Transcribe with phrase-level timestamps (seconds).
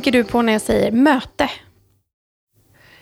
[0.00, 1.50] tänker du på när jag säger möte?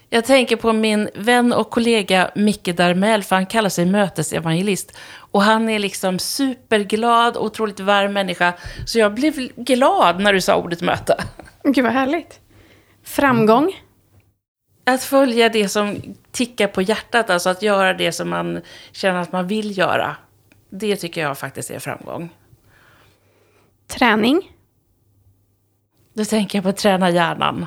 [0.08, 4.98] Jag tänker på min vän och kollega Micke Darmell, för han kallar sig mötesevangelist.
[5.32, 8.52] Och han är liksom superglad, otroligt varm människa.
[8.86, 11.24] Så jag blev glad när du sa ordet möte.
[11.64, 12.40] Gud vad härligt.
[13.04, 13.72] Framgång?
[14.84, 18.60] Att följa det som tickar på hjärtat, alltså att göra det som man
[18.92, 20.16] känner att man vill göra.
[20.70, 22.30] Det tycker jag faktiskt är framgång.
[23.86, 24.57] Träning?
[26.18, 27.66] Då tänker jag på att träna hjärnan.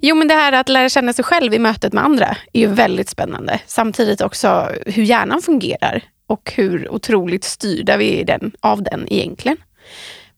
[0.00, 2.66] Jo, men det här att lära känna sig själv i mötet med andra är ju
[2.66, 3.60] väldigt spännande.
[3.66, 9.56] Samtidigt också hur hjärnan fungerar och hur otroligt styrda vi är den, av den egentligen.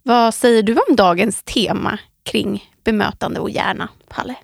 [0.03, 4.35] Vad säger du om dagens tema kring bemötande och hjärna, Palle?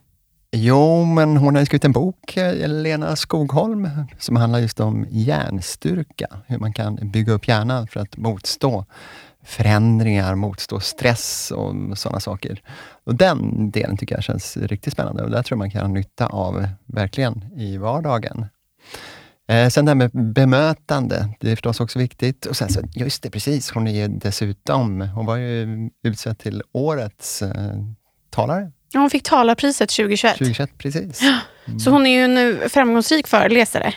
[0.52, 6.26] Jo, men hon har skrivit en bok, Lena Skogholm, som handlar just om hjärnstyrka.
[6.46, 8.84] Hur man kan bygga upp hjärnan för att motstå
[9.48, 12.62] förändringar, motstå stress och sådana saker.
[13.04, 15.88] Och Den delen tycker jag känns riktigt spännande och där tror jag man kan ha
[15.88, 18.46] nytta av verkligen i vardagen.
[19.48, 22.46] Eh, sen det här med bemötande, det är förstås också viktigt.
[22.46, 26.62] Och sen så, just det, precis, hon är ju dessutom, hon var ju utsedd till
[26.72, 27.52] årets eh,
[28.30, 28.72] talare.
[28.92, 30.32] Ja, hon fick talarpriset 2021.
[30.32, 31.22] 2021, precis.
[31.66, 31.80] Mm.
[31.80, 33.94] Så hon är ju en framgångsrik föreläsare.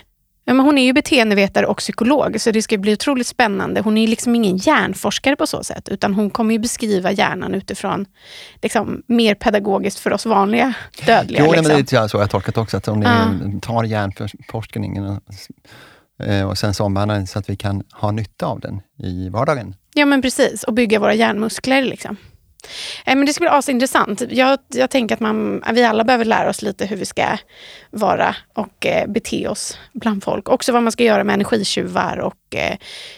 [0.53, 3.81] Men hon är ju beteendevetare och psykolog, så det ska bli otroligt spännande.
[3.81, 8.05] Hon är liksom ingen hjärnforskare på så sätt, utan hon kommer ju beskriva hjärnan utifrån
[8.61, 10.73] liksom, mer pedagogiskt för oss vanliga
[11.05, 11.45] dödliga.
[11.45, 11.67] Jo, liksom.
[11.67, 13.59] men det är så jag har tolkat också, att om ni ja.
[13.61, 15.21] tar hjärnforskningen och,
[16.25, 19.29] eh, och sen så omvandlar den så att vi kan ha nytta av den i
[19.29, 19.75] vardagen.
[19.93, 20.63] Ja, men precis.
[20.63, 21.83] Och bygga våra hjärnmuskler.
[21.83, 22.17] Liksom.
[23.05, 24.21] Eh, men det ska bli asintressant.
[24.29, 27.37] Jag, jag tänker att man, vi alla behöver lära oss lite hur vi ska
[27.89, 30.49] vara och eh, bete oss bland folk.
[30.49, 32.77] Också vad man ska göra med energitjuvar och eh,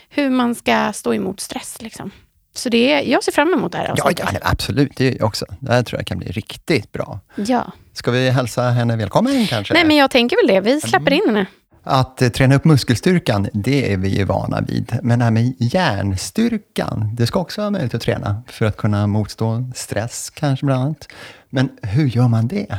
[0.09, 1.81] hur man ska stå emot stress.
[1.81, 2.11] Liksom.
[2.55, 4.91] Så det jag ser fram emot det här Ja, ja absolut.
[4.95, 5.45] Det också.
[5.59, 7.19] Det här tror jag kan bli riktigt bra.
[7.35, 7.71] Ja.
[7.93, 9.73] Ska vi hälsa henne välkommen kanske?
[9.73, 10.71] Nej, men jag tänker väl det.
[10.71, 11.13] Vi släpper mm.
[11.13, 11.45] in henne.
[11.83, 14.99] Att eh, träna upp muskelstyrkan, det är vi ju vana vid.
[15.03, 19.07] Men det här med hjärnstyrkan, det ska också vara möjligt att träna för att kunna
[19.07, 21.07] motstå stress kanske bland annat.
[21.49, 22.77] Men hur gör man det?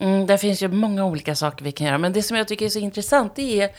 [0.00, 1.98] Mm, det finns ju många olika saker vi kan göra.
[1.98, 3.70] Men det som jag tycker är så intressant, det är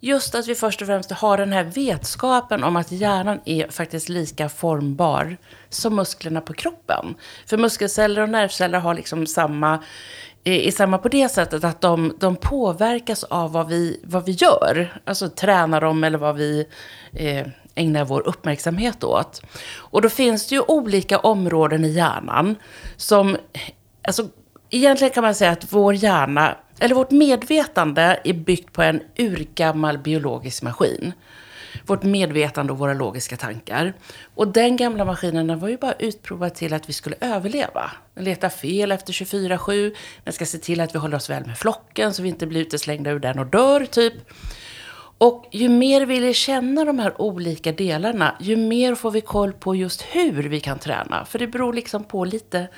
[0.00, 4.08] just att vi först och främst har den här vetskapen om att hjärnan är faktiskt
[4.08, 5.36] lika formbar
[5.68, 7.14] som musklerna på kroppen.
[7.46, 9.74] För muskelceller och nervceller har liksom samma
[10.44, 14.32] eh, är samma på det sättet att de, de påverkas av vad vi, vad vi
[14.32, 15.00] gör.
[15.04, 16.66] Alltså tränar dem eller vad vi
[17.12, 19.42] eh, ägnar vår uppmärksamhet åt.
[19.76, 22.56] Och då finns det ju olika områden i hjärnan
[22.96, 23.36] som,
[24.02, 24.28] alltså
[24.76, 29.98] egentligen kan man säga att vår hjärna, eller vårt medvetande är byggt på en urgammal
[29.98, 31.12] biologisk maskin
[31.86, 33.92] vårt medvetande och våra logiska tankar.
[34.34, 37.90] Och den gamla maskinen var ju bara utprovad till att vi skulle överleva.
[38.14, 39.94] Den letar fel efter 24-7,
[40.24, 42.60] den ska se till att vi håller oss väl med flocken så vi inte blir
[42.60, 44.14] uteslängda ur den och dör, typ.
[45.18, 49.52] Och ju mer vi lär känna de här olika delarna, ju mer får vi koll
[49.52, 51.24] på just hur vi kan träna.
[51.24, 52.68] För det beror liksom på lite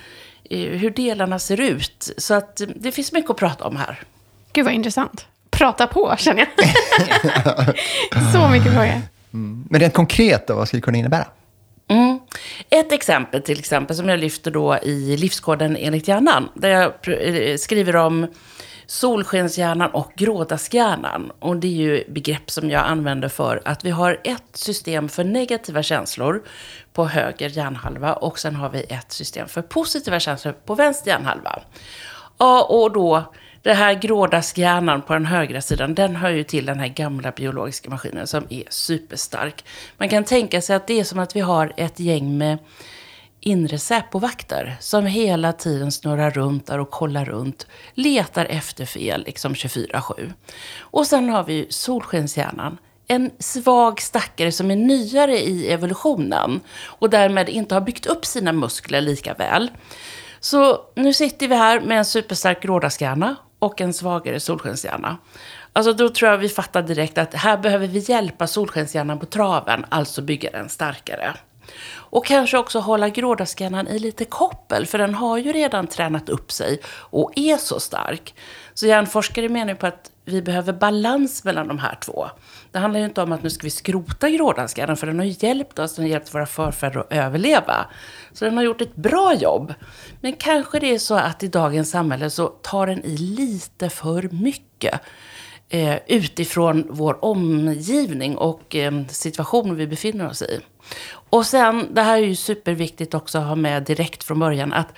[0.50, 2.10] hur delarna ser ut.
[2.16, 4.02] Så att det finns mycket att prata om här.
[4.52, 6.68] Gud vad intressant prata på, känner jag.
[8.32, 9.02] så mycket frågor.
[9.32, 9.64] Mm.
[9.70, 11.26] Men rent konkret, då, vad skulle det kunna innebära?
[11.88, 12.18] Mm.
[12.70, 16.48] Ett exempel till exempel som jag lyfter då i Livskoden enligt hjärnan.
[16.54, 18.26] Där jag eh, skriver om
[18.86, 21.32] solskenshjärnan och grådaskhjärnan.
[21.38, 25.24] Och det är ju begrepp som jag använder för att vi har ett system för
[25.24, 26.42] negativa känslor
[26.92, 31.62] på höger hjärnhalva och sen har vi ett system för positiva känslor på vänster hjärnhalva.
[32.38, 36.80] Ja, och då det här grådaskhjärnan på den högra sidan, den hör ju till den
[36.80, 39.64] här gamla biologiska maskinen som är superstark.
[39.98, 42.58] Man kan tänka sig att det är som att vi har ett gäng med
[43.46, 49.54] inre Säpovakter som hela tiden snurrar runt där och kollar runt, letar efter fel liksom
[49.54, 50.32] 24-7.
[50.80, 57.48] Och sen har vi solskenshjärnan, en svag stackare som är nyare i evolutionen och därmed
[57.48, 59.70] inte har byggt upp sina muskler lika väl.
[60.40, 65.16] Så nu sitter vi här med en superstark grådaskhjärna och en svagare solskenshjärna.
[65.72, 69.84] Alltså då tror jag vi fattar direkt att här behöver vi hjälpa solskenshjärnan på traven,
[69.88, 71.34] alltså bygga den starkare.
[72.14, 76.52] Och kanske också hålla grådaskhjärnan i lite koppel, för den har ju redan tränat upp
[76.52, 78.34] sig och är så stark.
[78.74, 82.30] Så hjärnforskare menar på att vi behöver balans mellan de här två.
[82.72, 85.34] Det handlar ju inte om att nu ska vi skrota grådaskhjärnan, för den har ju
[85.38, 87.86] hjälpt oss, den har hjälpt våra förfäder att överleva.
[88.32, 89.74] Så den har gjort ett bra jobb.
[90.20, 94.28] Men kanske det är så att i dagens samhälle så tar den i lite för
[94.32, 95.00] mycket.
[95.68, 100.60] Eh, utifrån vår omgivning och eh, situation vi befinner oss i.
[101.34, 104.88] Och sen, det här är ju superviktigt också att ha med direkt från början, att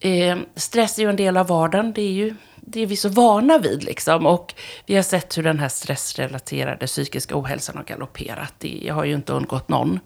[0.00, 1.92] eh, stress är ju en del av vardagen.
[1.92, 4.26] Det är ju det är vi så vana vid liksom.
[4.26, 4.54] Och
[4.86, 8.54] vi har sett hur den här stressrelaterade psykiska ohälsan har galopperat.
[8.58, 10.00] Det har ju inte undgått någon.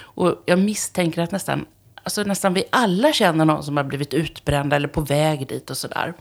[0.00, 1.66] Och jag misstänker att nästan,
[2.02, 5.76] alltså nästan vi alla känner någon som har blivit utbrända eller på väg dit och
[5.76, 6.14] sådär.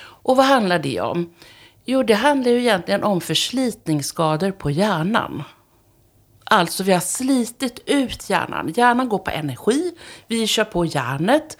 [0.00, 1.34] Och vad handlar det om?
[1.84, 5.44] Jo, det handlar ju egentligen om förslitningsskador på hjärnan.
[6.50, 8.72] Alltså vi har slitit ut hjärnan.
[8.76, 9.92] Hjärnan går på energi,
[10.26, 11.56] vi kör på järnet.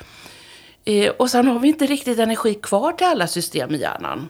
[0.85, 4.29] Eh, och sen har vi inte riktigt energi kvar till alla system i hjärnan.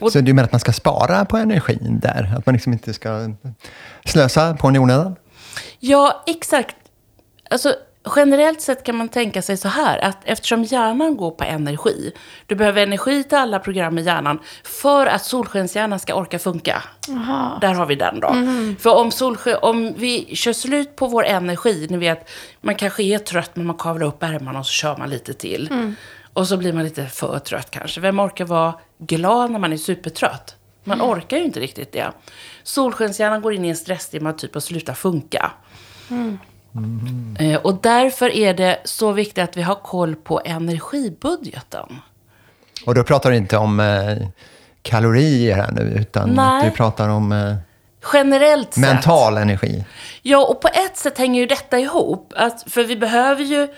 [0.00, 2.34] Och, så du menar att man ska spara på energin där?
[2.38, 3.30] Att man liksom inte ska
[4.04, 5.16] slösa på den i onödan?
[5.78, 6.76] Ja, exakt.
[7.50, 7.74] Alltså,
[8.16, 12.12] generellt sett kan man tänka sig så här, att eftersom hjärnan går på energi,
[12.46, 16.82] du behöver energi till alla program i hjärnan för att solskenshjärnan ska orka funka.
[17.10, 17.58] Aha.
[17.60, 18.28] Där har vi den då.
[18.28, 18.76] Mm.
[18.80, 23.18] För om, solsken, om vi kör slut på vår energi, ni vet, man kanske är
[23.18, 25.68] trött men man kavlar upp ärmarna och så kör man lite till.
[25.70, 25.94] Mm.
[26.32, 28.00] Och så blir man lite för trött kanske.
[28.00, 30.56] Vem orkar vara glad när man är supertrött?
[30.84, 31.10] Man mm.
[31.10, 32.12] orkar ju inte riktigt det.
[32.62, 35.50] Solskenshjärnan går in i en stressdimma typ och slutar funka.
[36.10, 36.38] Mm.
[36.76, 37.58] Mm.
[37.62, 41.96] Och därför är det så viktigt att vi har koll på energibudgeten.
[42.86, 44.28] Och då pratar du inte om eh,
[44.82, 46.64] kalorier här nu, utan Nej.
[46.64, 47.54] du pratar om eh,
[48.12, 49.42] Generellt mental sett.
[49.42, 49.84] energi.
[50.22, 52.32] Ja, och på ett sätt hänger ju detta ihop.
[52.36, 53.68] Att, för vi behöver ju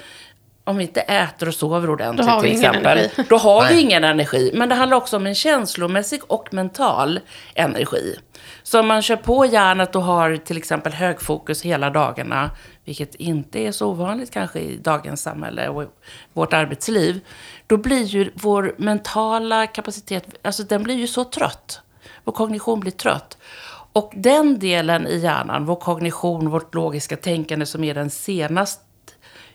[0.65, 3.25] om vi inte äter och sover ordentligt då har vi till ingen exempel, energi.
[3.29, 3.75] då har Nej.
[3.75, 4.51] vi ingen energi.
[4.55, 7.21] Men det handlar också om en känslomässig och mental
[7.55, 8.17] energi.
[8.63, 12.51] Så om man kör på hjärnet och har till exempel högfokus hela dagarna,
[12.85, 15.85] vilket inte är så ovanligt kanske i dagens samhälle och
[16.33, 17.21] vårt arbetsliv,
[17.67, 21.81] då blir ju vår mentala kapacitet, alltså den blir ju så trött.
[22.25, 23.39] Vår kognition blir trött.
[23.93, 28.81] Och den delen i hjärnan, vår kognition, vårt logiska tänkande som är den senast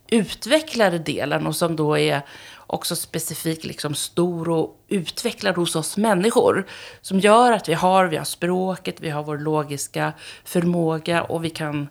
[0.07, 2.21] utvecklade delen och som då är
[2.67, 6.67] också specifikt liksom stor och utvecklad hos oss människor.
[7.01, 10.13] Som gör att vi har, vi har språket, vi har vår logiska
[10.43, 11.89] förmåga och vi kan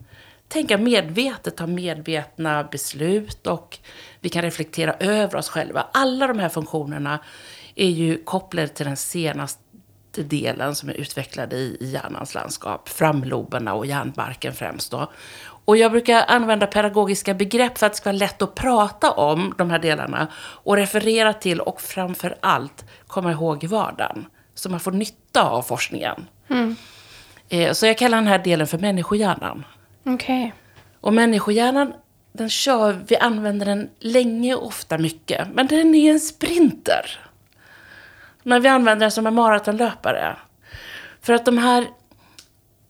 [0.48, 3.78] tänka medvetet, ta medvetna beslut och
[4.20, 5.86] vi kan reflektera över oss själva.
[5.92, 7.18] Alla de här funktionerna
[7.74, 9.60] är ju kopplade till den senaste
[10.12, 12.88] delen som är utvecklad i hjärnans landskap.
[12.88, 15.12] Framloberna och hjärnbarken främst då.
[15.64, 19.54] Och jag brukar använda pedagogiska begrepp för att det ska vara lätt att prata om
[19.58, 24.26] de här delarna och referera till och framför allt komma ihåg i vardagen.
[24.54, 26.26] Så man får nytta av forskningen.
[26.50, 26.76] Mm.
[27.48, 29.64] Eh, så jag kallar den här delen för människohjärnan.
[30.04, 30.50] Okay.
[31.00, 31.92] Och människohjärnan,
[32.32, 35.48] den kör, vi använder den länge och ofta mycket.
[35.54, 37.20] Men den är en sprinter.
[38.42, 40.36] Men vi använder den som en maratonlöpare.
[41.20, 41.86] För att de här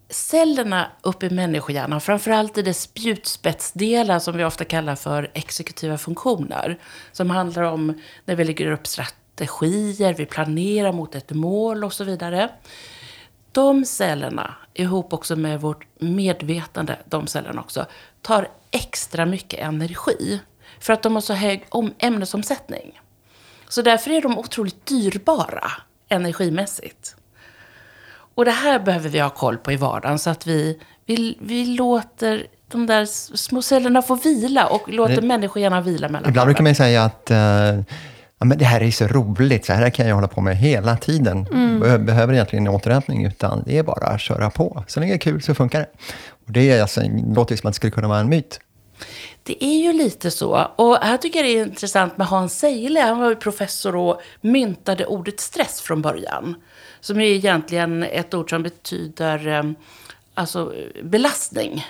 [0.08, 6.78] cellerna uppe i människohjärnan, framförallt i dess spjutspetsdelar som vi ofta kallar för exekutiva funktioner,
[7.12, 12.04] som handlar om när vi lägger upp strategier, vi planerar mot ett mål och så
[12.04, 12.50] vidare.
[13.52, 17.86] De cellerna, ihop också med vårt medvetande, de cellerna också,
[18.22, 20.40] tar extra mycket energi.
[20.80, 21.66] För att de har så hög
[21.98, 23.00] ämnesomsättning.
[23.68, 25.70] Så därför är de otroligt dyrbara
[26.08, 27.16] energimässigt.
[28.34, 31.66] Och det här behöver vi ha koll på i vardagen så att vi, vi, vi
[31.66, 36.64] låter de där små cellerna få vila och låter det, människor vila mellan Ibland brukar
[36.64, 37.36] man säga att uh,
[38.38, 40.96] ja, men det här är så roligt, så här kan jag hålla på med hela
[40.96, 41.46] tiden.
[41.52, 42.06] Mm.
[42.06, 44.84] Behöver egentligen en återhämtning, utan det är bara att köra på.
[44.86, 45.88] Så länge det är kul så funkar det.
[46.46, 47.00] Och det är alltså,
[47.34, 48.60] låter som att det skulle kunna vara en myt.
[49.42, 50.70] Det är ju lite så.
[50.76, 53.00] Och här tycker jag det är intressant med Hans Seile.
[53.00, 56.54] Han var ju professor och myntade ordet stress från början.
[57.04, 59.62] Som är egentligen ett ord som betyder eh,
[60.34, 61.86] alltså, belastning.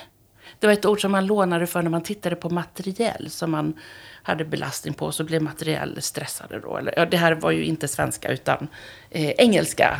[0.59, 3.79] Det var ett ord som man lånade för när man tittade på materiell som man
[4.23, 5.11] hade belastning på.
[5.11, 6.77] Så blev materiell stressade då.
[6.77, 8.67] Eller, ja, det här var ju inte svenska utan
[9.09, 9.97] eh, engelska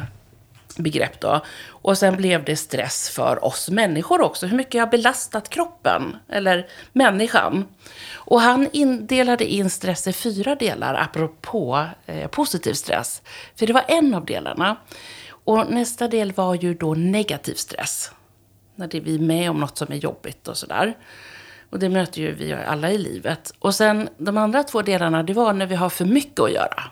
[0.78, 1.42] begrepp då.
[1.68, 4.48] Och sen blev det stress för oss människor också.
[4.48, 7.66] Hur mycket jag har belastat kroppen, eller människan.
[8.14, 13.22] Och han indelade in stress i fyra delar, apropå eh, positiv stress.
[13.56, 14.78] För det var en av delarna.
[15.30, 18.12] Och nästa del var ju då negativ stress.
[18.76, 20.98] När det är vi är med om något som är jobbigt och sådär.
[21.70, 23.54] Och det möter ju vi alla i livet.
[23.60, 26.84] Och sen de andra två delarna, det var när vi har för mycket att göra.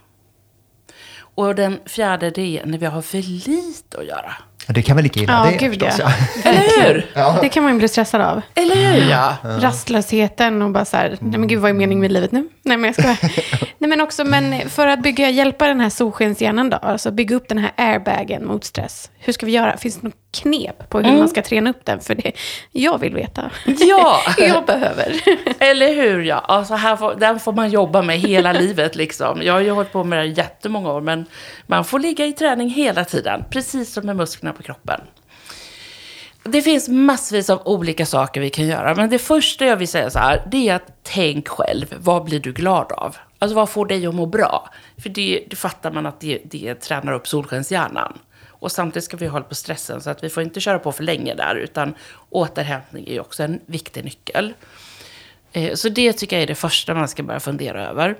[1.35, 4.35] Och den fjärde, det är när vi har för lite att göra.
[4.67, 5.99] Det kan väl lika illa ja, det gud, förstås.
[5.99, 6.13] Ja.
[6.49, 7.05] Eller hur?
[7.13, 7.37] Ja.
[7.41, 8.41] Det kan man ju bli stressad av.
[8.55, 9.09] Eller hur?
[9.09, 9.35] Ja.
[9.43, 12.49] Rastlösheten och bara så här, nej men gud vad är meningen med livet nu?
[12.63, 13.17] Nej men jag skojar.
[13.77, 17.47] nej men också men för att bygga, hjälpa den här solskenshjärnan då, alltså bygga upp
[17.47, 19.11] den här airbagen mot stress.
[19.19, 19.77] Hur ska vi göra?
[19.77, 21.19] Finns det något knep på hur Mm.
[21.19, 21.99] man ska träna upp den?
[21.99, 22.31] För det,
[22.71, 23.51] jag vill veta.
[23.65, 24.19] Ja.
[24.37, 25.15] jag behöver.
[25.59, 26.35] Eller hur ja.
[26.37, 29.41] Alltså här får, den får man jobba med hela livet liksom.
[29.43, 31.25] Jag har ju hållit på med det här jättemånga år, men
[31.67, 33.43] man får ligga i träning hela tiden.
[33.49, 35.01] Precis som med musklerna på kroppen.
[36.45, 38.95] Det finns massvis av olika saker vi kan göra.
[38.95, 41.85] Men det första jag vill säga så här, det är att tänk själv.
[41.99, 43.17] Vad blir du glad av?
[43.39, 44.69] Alltså vad får dig att må bra?
[45.03, 48.17] För det, det fattar man att det, det tränar upp solskenshjärnan.
[48.63, 51.03] Och samtidigt ska vi hålla på stressen så att vi får inte köra på för
[51.03, 51.55] länge där.
[51.55, 51.95] Utan
[52.29, 54.53] återhämtning är ju också en viktig nyckel.
[55.51, 58.15] Eh, så det tycker jag är det första man ska börja fundera över.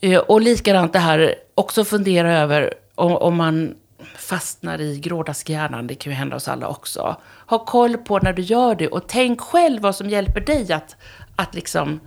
[0.00, 3.74] Eh, och likadant det här, också fundera över om, man
[4.16, 7.16] fastnar i grådaskhjärnan, det kan ju hända oss alla också.
[7.46, 10.96] Ha koll på när du gör det och tänk själv vad som hjälper dig att,
[11.36, 12.00] att liksom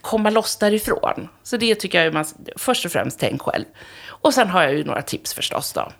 [0.00, 1.28] komma loss därifrån.
[1.42, 2.24] Så det tycker jag är man,
[2.56, 3.64] först och främst tänk själv.
[4.06, 5.92] Och sen har jag ju några tips förstås då.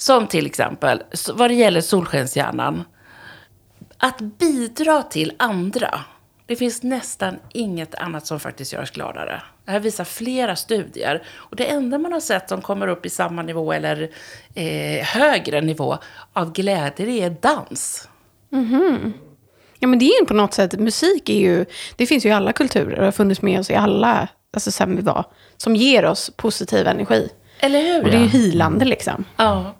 [0.00, 1.02] Som till exempel,
[1.34, 2.84] vad det gäller solskenshjärnan,
[3.98, 6.00] att bidra till andra.
[6.46, 9.42] Det finns nästan inget annat som faktiskt gör oss gladare.
[9.64, 11.22] Det här visar flera studier.
[11.36, 14.10] Och det enda man har sett som kommer upp i samma nivå eller
[14.54, 15.98] eh, högre nivå
[16.32, 18.08] av glädje, det är dans.
[18.50, 19.12] Mhm.
[19.78, 21.64] Ja, men det är ju på något sätt, musik är ju,
[21.96, 24.96] det finns ju i alla kulturer och har funnits med oss i alla, alltså sen
[24.96, 25.24] vi var,
[25.56, 27.28] som ger oss positiv energi.
[27.60, 28.04] Eller hur?
[28.04, 29.24] Och det är ju hilande liksom.
[29.36, 29.74] Ja.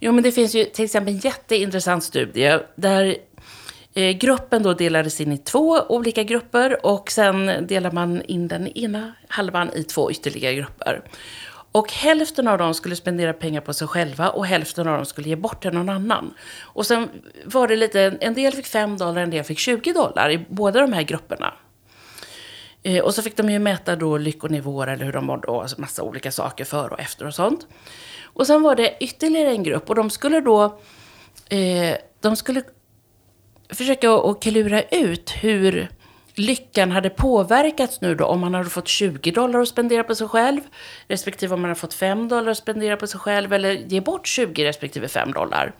[0.00, 3.16] Jo, men det finns ju till exempel en jätteintressant studie där
[3.94, 8.68] eh, gruppen då delades in i två olika grupper och sen delar man in den
[8.68, 11.02] ena halvan i två ytterligare grupper.
[11.72, 15.28] Och hälften av dem skulle spendera pengar på sig själva och hälften av dem skulle
[15.28, 16.34] ge bort till någon annan.
[16.60, 17.08] Och sen
[17.44, 20.80] var det lite, en del fick 5 dollar, en del fick 20 dollar i båda
[20.80, 21.54] de här grupperna.
[22.88, 25.80] Eh, och så fick de ju mäta då lyckonivåer eller hur de mådde och alltså
[25.80, 27.66] massa olika saker före och efter och sånt.
[28.22, 30.64] Och sen var det ytterligare en grupp och de skulle då
[31.48, 32.62] eh, de skulle
[33.70, 35.88] försöka att klura ut hur
[36.34, 40.28] lyckan hade påverkats nu då om man hade fått 20 dollar att spendera på sig
[40.28, 40.60] själv
[41.08, 44.26] respektive om man hade fått 5 dollar att spendera på sig själv eller ge bort
[44.26, 45.74] 20 respektive 5 dollar.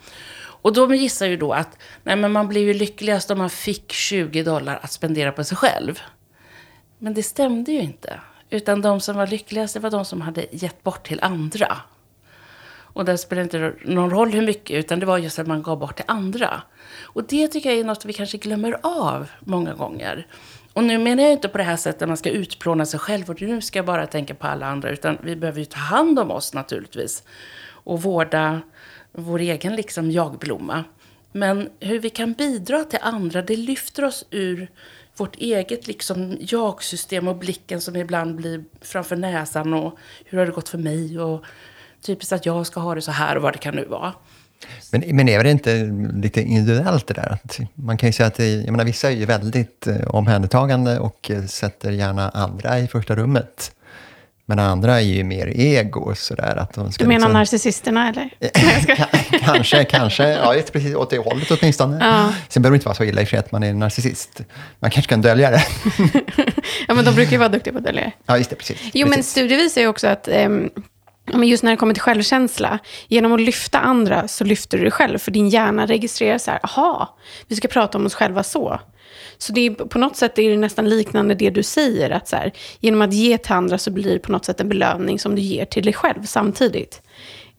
[0.62, 3.92] Och de gissar ju då att nej, men man blir ju lyckligast om man fick
[3.92, 6.00] 20 dollar att spendera på sig själv.
[6.98, 8.20] Men det stämde ju inte.
[8.50, 11.76] Utan de som var lyckligast det var de som hade gett bort till andra.
[12.98, 15.78] Och där spelade inte någon roll hur mycket, utan det var just att man gav
[15.78, 16.62] bort till andra.
[17.02, 20.26] Och det tycker jag är något vi kanske glömmer av många gånger.
[20.72, 23.30] Och nu menar jag inte på det här sättet att man ska utplåna sig själv
[23.30, 26.18] och nu ska jag bara tänka på alla andra, utan vi behöver ju ta hand
[26.18, 27.22] om oss naturligtvis.
[27.68, 28.60] Och vårda
[29.12, 30.84] vår egen liksom jagblomma.
[31.32, 34.68] Men hur vi kan bidra till andra, det lyfter oss ur
[35.20, 40.52] vårt eget liksom jag-system och blicken som ibland blir framför näsan och hur har det
[40.52, 41.44] gått för mig och
[42.02, 44.12] typiskt att jag ska ha det så här och vad det kan nu vara.
[44.92, 45.84] Men, men är det inte
[46.14, 47.32] lite individuellt det där?
[47.32, 50.98] Att man kan ju säga att det, jag menar, vissa är ju väldigt eh, omhändertagande
[50.98, 53.72] och eh, sätter gärna andra i första rummet.
[54.48, 58.30] Men andra är ju mer ego, sådär att de ska Du menar liksom, narcissisterna eller?
[58.40, 60.28] Ka- kanske, kanske.
[60.28, 61.98] Ja, är precis åt det hållet åtminstone.
[62.06, 62.32] Ja.
[62.48, 64.40] Sen behöver det inte vara så illa i sig att man är narcissist.
[64.80, 65.62] Man kanske kan dölja det.
[66.88, 68.12] Ja, men de brukar ju vara duktiga på att dölja det.
[68.26, 68.56] Ja, just det.
[68.56, 68.76] Precis.
[68.94, 69.32] Jo, men precis.
[69.32, 70.28] studier visar ju också att
[71.32, 72.78] men just när det kommer till självkänsla,
[73.08, 75.18] genom att lyfta andra så lyfter du dig själv.
[75.18, 77.16] För din hjärna registrerar så här, aha,
[77.48, 78.80] vi ska prata om oss själva så.
[79.38, 82.36] Så det är, på något sätt är det nästan liknande det du säger, att så
[82.36, 85.34] här, genom att ge till andra så blir det på något sätt en belöning som
[85.34, 87.02] du ger till dig själv samtidigt.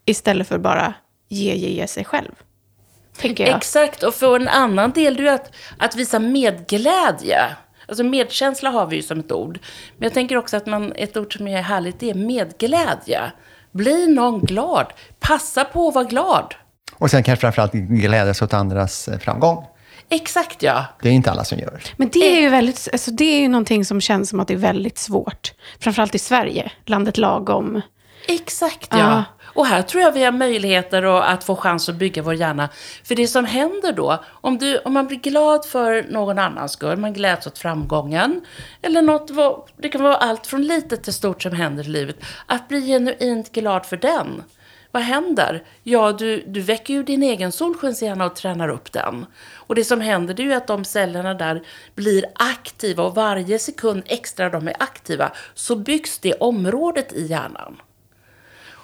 [0.05, 0.93] Istället för bara
[1.29, 2.31] ge, ge, ge sig själv.
[3.17, 3.57] Tänker jag.
[3.57, 7.39] Exakt, och för en annan del det är att, att visa medglädje.
[7.87, 9.59] Alltså medkänsla har vi ju som ett ord.
[9.97, 13.21] Men jag tänker också att man, ett ord som är härligt det är medglädje.
[13.71, 14.85] Bli någon glad.
[15.19, 16.55] Passa på att vara glad.
[16.93, 19.65] Och sen kanske framförallt glädjas åt andras framgång.
[20.09, 20.85] Exakt ja.
[21.01, 21.81] Det är inte alla som gör.
[21.97, 24.53] Men det är ju väldigt, alltså det är ju någonting som känns som att det
[24.53, 25.53] är väldigt svårt.
[25.79, 27.81] Framförallt i Sverige, landet lagom.
[28.27, 28.97] Exakt ja.
[28.99, 29.23] Ja.
[29.53, 32.69] Och här tror jag vi har möjligheter att, att få chans att bygga vår hjärna.
[33.03, 36.97] För det som händer då, om, du, om man blir glad för någon annans skull,
[36.97, 38.41] man gläds åt framgången,
[38.81, 42.15] eller något, vad- det kan vara allt från litet till stort som händer i livet,
[42.45, 44.43] att bli genuint glad för den.
[44.91, 45.63] Vad händer?
[45.83, 49.25] Ja, du, du väcker ju din egen solskenshjärna och tränar upp den.
[49.53, 51.63] Och det som händer det är ju att de cellerna där
[51.95, 57.81] blir aktiva och varje sekund extra de är aktiva så byggs det området i hjärnan.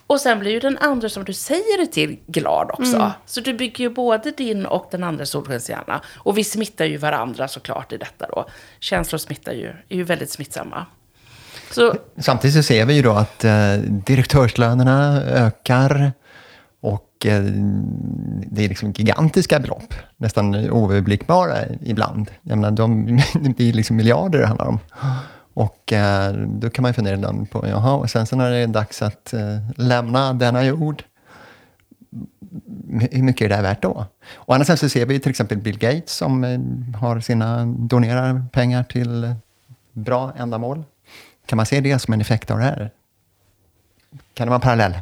[0.08, 2.98] Och sen blir ju den andra som du säger det till glad också.
[3.26, 6.02] Så du bygger ju både din och den andra solskenshjärna.
[6.18, 8.46] Och vi smittar ju varandra såklart i detta då.
[8.80, 10.86] Känslor smittar ju, är ju väldigt smittsamma.
[11.76, 16.12] Så, Samtidigt så ser vi ju då att eh, direktörslönerna ökar
[16.82, 17.44] och eh,
[18.46, 22.32] det är liksom gigantiska belopp, nästan oöverblickbara ibland.
[22.42, 23.06] Jag menar, de,
[23.58, 24.80] det är liksom miljarder det handlar om.
[25.54, 28.58] Och eh, då kan man ju fundera ibland på, jaha, och sen så när det
[28.58, 31.04] är dags att eh, lämna denna jord,
[33.12, 34.06] hur mycket är det där värt då?
[34.46, 36.60] Å andra sidan så ser vi till exempel Bill Gates som eh,
[37.00, 39.32] har sina, donerar pengar till eh,
[39.92, 40.84] bra ändamål.
[41.46, 42.92] Kan man se det som en effekt av det här?
[44.34, 44.94] Kan det vara en parallell?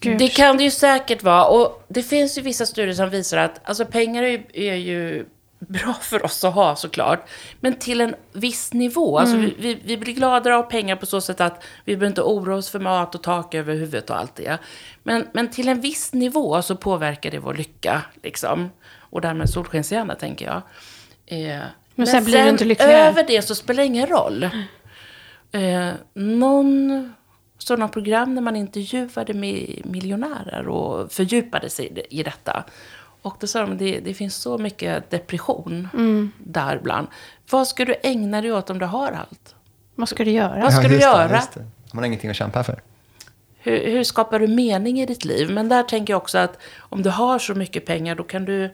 [0.00, 0.18] Gud.
[0.18, 1.44] Det kan det ju säkert vara.
[1.44, 5.26] Och det finns ju vissa studier som visar att alltså, pengar är, är ju
[5.58, 7.28] bra för oss att ha såklart.
[7.60, 9.18] Men till en viss nivå.
[9.18, 12.22] Alltså, vi, vi, vi blir gladare av pengar på så sätt att vi behöver inte
[12.22, 14.58] oroa oss för mat och tak över huvudet och allt det.
[15.02, 18.02] Men, men till en viss nivå så påverkar det vår lycka.
[18.22, 18.70] Liksom.
[18.98, 20.62] Och därmed solskenshjärna tänker jag.
[21.26, 21.62] Eh,
[21.94, 23.08] men sen blir du inte lyckligare.
[23.08, 24.50] över det så spelar det ingen roll.
[25.52, 27.12] Eh, någon
[27.58, 32.64] sådana program där man intervjuade med miljonärer och fördjupade sig i detta.
[33.22, 36.32] Och då sa de att det, det finns så mycket depression Mm.
[36.38, 37.06] där ibland.
[37.50, 39.54] Vad ska du ägna dig åt om du har allt?
[39.94, 40.60] Vad ska du göra?
[40.62, 41.28] Vad ska du göra?
[41.54, 41.66] det.
[41.92, 42.80] Man har ingenting att kämpa för.
[43.58, 45.50] Hur, hur skapar du mening i ditt liv?
[45.50, 48.70] Men där tänker jag också att om du har så mycket pengar då kan du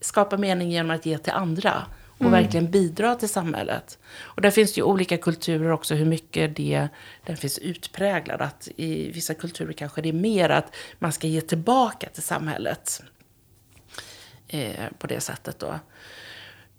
[0.00, 1.82] skapa mening genom att ge till andra.
[2.26, 3.98] Och verkligen bidra till samhället.
[4.20, 6.88] Och där finns det ju olika kulturer också hur mycket det
[7.26, 8.42] den finns utpräglad.
[8.42, 13.02] Att i vissa kulturer kanske det är mer att man ska ge tillbaka till samhället.
[14.48, 15.78] Eh, på det sättet då.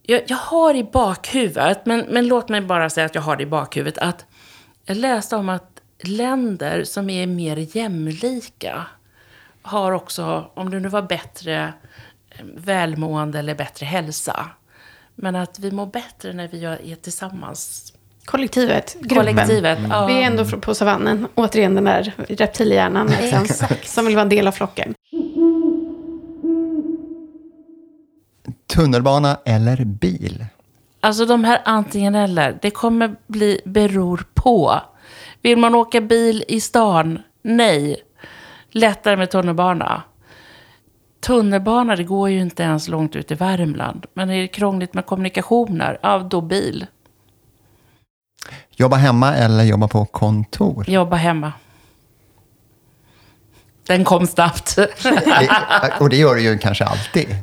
[0.01, 3.43] Jag, jag har i bakhuvudet, men, men låt mig bara säga att jag har det
[3.43, 4.25] i bakhuvudet, att
[4.85, 8.85] jag läste om att länder som är mer jämlika
[9.61, 11.73] har också, om det nu var bättre
[12.29, 14.49] eh, välmående eller bättre hälsa,
[15.15, 17.93] men att vi mår bättre när vi gör- är tillsammans.
[18.25, 19.17] Kollektivet, gruppen.
[19.17, 19.79] Kollektivet.
[19.89, 20.05] Ja.
[20.05, 21.27] Vi är ändå på savannen.
[21.35, 24.93] Återigen den där reptilhjärnan liksom, som vill vara en del av flocken.
[28.67, 30.45] Tunnelbana eller bil?
[30.99, 34.81] Alltså de här antingen eller, det kommer bli beror på.
[35.41, 37.19] Vill man åka bil i stan?
[37.41, 37.95] Nej.
[38.71, 40.03] Lättare med tunnelbana.
[41.23, 44.05] Tunnelbana, det går ju inte ens långt ut i Värmland.
[44.13, 45.97] Men är det krångligt med kommunikationer?
[46.01, 46.85] Ja, då bil.
[48.75, 50.85] Jobba hemma eller jobba på kontor?
[50.89, 51.53] Jobba hemma.
[53.87, 54.75] Den kom snabbt.
[54.75, 57.35] Det- Och det gör du ju kanske alltid.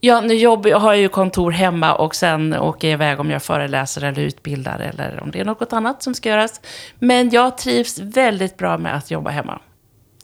[0.00, 3.42] Ja, nu jobbar, jag har ju kontor hemma och sen åker jag iväg om jag
[3.42, 6.60] föreläser eller utbildar eller om det är något annat som ska göras.
[6.98, 9.58] Men jag trivs väldigt bra med att jobba hemma.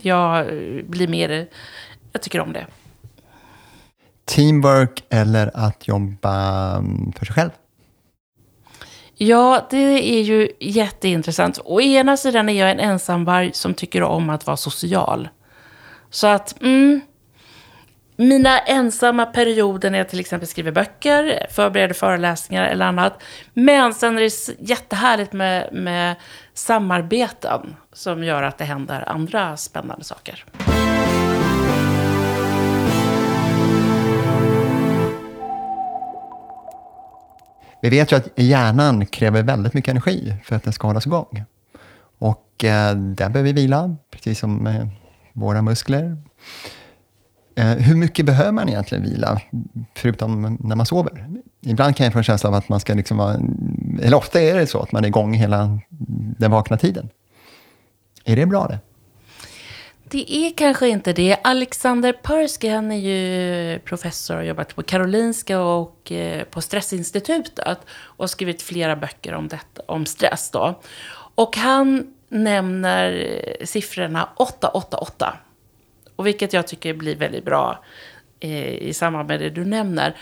[0.02, 1.46] Jag eh, blir mer...
[2.12, 2.66] Jag tycker om det.
[4.24, 7.50] Teamwork eller att jobba mm, för sig själv?
[9.14, 11.58] Ja, det är ju jätteintressant.
[11.64, 15.28] Å ena sidan är jag en ensamvarg som tycker om att vara social.
[16.10, 17.00] Så att, mm,
[18.16, 23.22] mina ensamma perioder när jag till exempel skriver böcker, förbereder föreläsningar eller annat.
[23.54, 26.16] Men sen är det jättehärligt med, med
[26.54, 30.44] samarbeten som gör att det händer andra spännande saker.
[37.82, 41.44] Vi vet ju att hjärnan kräver väldigt mycket energi för att den ska hållas igång.
[42.18, 44.86] Och eh, där behöver vi vila, precis som eh,
[45.32, 46.16] våra muskler.
[47.54, 49.40] Eh, hur mycket behöver man egentligen vila,
[49.94, 51.28] förutom när man sover?
[51.60, 53.34] Ibland kan jag få en känsla av att man ska liksom vara,
[54.02, 55.78] eller ofta är det så att man är igång hela
[56.38, 57.08] den vakna tiden.
[58.24, 58.78] Är det bra det?
[60.12, 61.36] Det är kanske inte det.
[61.44, 67.78] Alexander Persky, han är ju professor och har jobbat på Karolinska och eh, på Stressinstitutet
[67.94, 70.50] och har skrivit flera böcker om, detta, om stress.
[70.50, 70.80] Då.
[71.34, 75.36] Och han nämner eh, siffrorna 888.
[76.16, 77.84] Och vilket jag tycker blir väldigt bra
[78.40, 80.16] eh, i samband med det du nämner.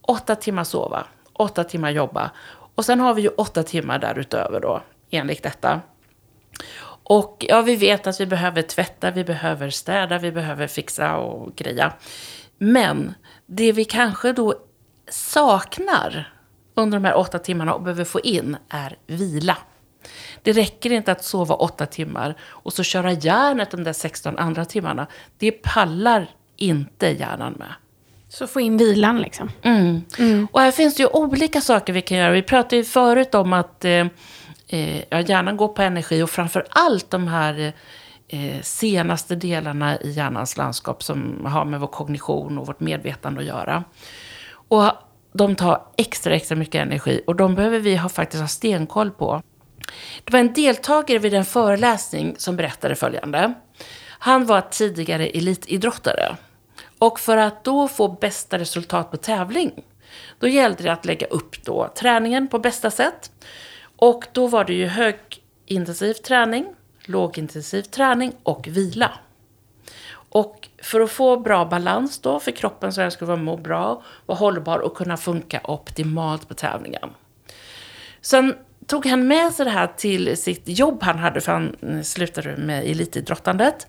[0.00, 2.30] Åtta timmar sova, åtta timmar jobba.
[2.74, 5.80] Och sen har vi ju åtta timmar därutöver då, enligt detta.
[7.08, 11.56] Och ja, vi vet att vi behöver tvätta, vi behöver städa, vi behöver fixa och
[11.56, 11.92] greja.
[12.58, 13.14] Men
[13.46, 14.54] det vi kanske då
[15.08, 16.32] saknar
[16.74, 19.56] under de här åtta timmarna och behöver få in är vila.
[20.42, 24.64] Det räcker inte att sova åtta timmar och så köra järnet de där 16 andra
[24.64, 25.06] timmarna.
[25.38, 27.72] Det pallar inte hjärnan med.
[28.28, 29.50] Så få in vilan liksom.
[29.62, 30.48] Mm.
[30.52, 32.30] Och här finns det ju olika saker vi kan göra.
[32.30, 34.06] Vi pratade ju förut om att eh,
[34.68, 37.72] eh, ja, hjärnan går på energi och framför allt de här
[38.28, 43.46] eh, senaste delarna i hjärnans landskap som har med vår kognition och vårt medvetande att
[43.46, 43.84] göra.
[44.68, 44.92] Och
[45.32, 49.42] de tar extra, extra mycket energi och de behöver vi ha, faktiskt ha stenkoll på.
[50.24, 53.54] Det var en deltagare vid en föreläsning som berättade följande.
[54.18, 56.36] Han var tidigare elitidrottare.
[56.98, 59.72] Och för att då få bästa resultat på tävling,
[60.38, 63.30] då gällde det att lägga upp då träningen på bästa sätt.
[63.96, 69.12] Och då var det ju högintensiv träning, lågintensiv träning och vila.
[70.28, 74.02] Och för att få bra balans då för kroppen så den skulle vara må bra,
[74.26, 77.10] vara hållbar och kunna funka optimalt på tävlingen.
[78.20, 78.54] Sen
[78.86, 82.84] tog han med sig det här till sitt jobb han hade, för han slutade med
[82.84, 83.86] elitidrottandet.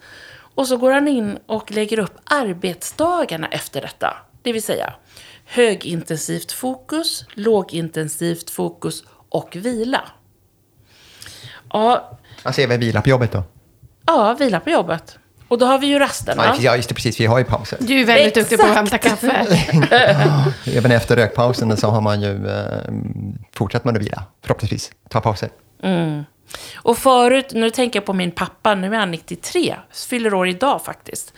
[0.56, 4.18] Och så går han in och lägger upp arbetsdagarna efter detta.
[4.42, 4.94] Det vill säga
[5.46, 9.04] högintensivt fokus, lågintensivt fokus
[9.38, 10.02] och vila.
[11.74, 13.44] Ja, Alltså är vi vila på jobbet då?
[14.06, 15.18] ja vila på jobbet.
[15.48, 16.56] Och då har vi ju rasterna.
[16.60, 17.20] Ja, just det, precis.
[17.20, 17.78] Vi har ju pauser.
[17.82, 19.46] Du är väldigt duktig på att hämta kaffe.
[20.66, 22.82] Även efter rökpausen så har man ju eh,
[23.54, 24.92] fortsatt med att vila, förhoppningsvis.
[25.10, 25.50] Ta pauser.
[25.84, 26.24] Mm.
[26.76, 30.82] Och förut, nu tänker jag på min pappa, nu är han 93, fyller år idag
[30.86, 31.34] faktiskt.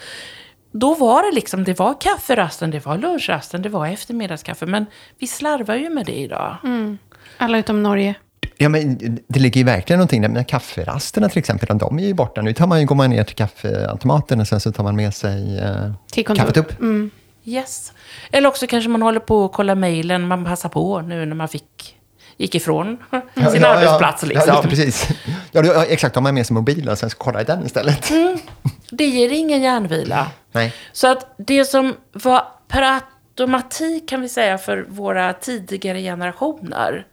[0.72, 4.66] Då var det liksom, det var kafferasten, det var lunchrasten, det var eftermiddagskaffe.
[4.66, 4.86] Men
[5.20, 6.56] vi slarvar ju med det idag.
[7.38, 8.16] Alla utom Norge.
[8.58, 10.30] Ja, men det ligger ju verkligen någonting där.
[10.30, 12.42] Men kafferasterna till exempel, de är ju borta.
[12.42, 15.14] Nu tar man ju, går man ner till kaffeautomaten och sen så tar man med
[15.14, 16.36] sig eh, kontor.
[16.36, 16.80] kaffetupp.
[16.80, 17.12] Mm.
[17.46, 17.94] Yes.
[18.32, 21.48] Eller också kanske man håller på och kollar mejlen, man passar på nu när man
[21.48, 21.96] fick,
[22.38, 22.98] gick ifrån
[23.52, 24.24] sin arbetsplats.
[24.24, 24.44] Liksom.
[24.48, 25.10] Ja, just precis.
[25.52, 28.12] Ja, ja, exakt, de har med sig mobilen och sen så kollar i den istället.
[28.90, 30.28] Det ger ingen hjärnvila.
[30.52, 30.74] Nej.
[30.92, 32.44] Så att det som var
[33.40, 37.08] per automatik kan vi säga för våra tidigare generationer.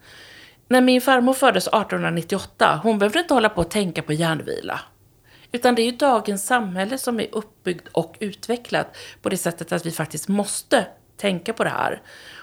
[0.68, 4.80] När min farmor föddes 1898, hon behövde inte hålla på och tänka på hjärnvila.
[5.52, 9.86] Utan det är ju dagens samhälle som är uppbyggt och utvecklat på det sättet att
[9.86, 10.86] vi faktiskt måste
[11.16, 12.02] tänka på det här.